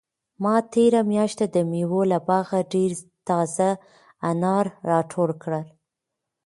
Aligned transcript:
ما 0.43 0.55
تېره 0.73 1.01
میاشت 1.11 1.39
د 1.55 1.57
مېوو 1.71 2.01
له 2.11 2.17
باغه 2.27 2.59
ډېر 2.73 2.91
تازه 3.29 3.69
انار 4.29 4.65
راټول 4.89 5.29
کړل. 5.43 5.65